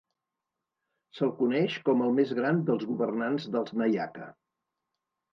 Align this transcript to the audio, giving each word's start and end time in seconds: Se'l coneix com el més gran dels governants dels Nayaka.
Se'l 1.17 1.33
coneix 1.41 1.75
com 1.89 2.01
el 2.05 2.15
més 2.19 2.31
gran 2.39 2.61
dels 2.69 2.85
governants 2.93 3.45
dels 3.57 3.75
Nayaka. 3.83 4.31